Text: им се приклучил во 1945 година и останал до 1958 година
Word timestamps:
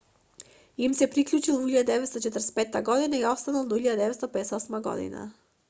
им 0.85 0.93
се 0.99 1.07
приклучил 1.15 1.59
во 1.59 1.67
1945 1.73 2.79
година 2.89 3.21
и 3.21 3.29
останал 3.35 3.67
до 3.75 3.81
1958 3.85 4.83
година 4.91 5.25